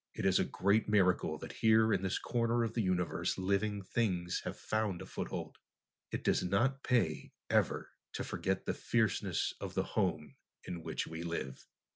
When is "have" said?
4.45-4.57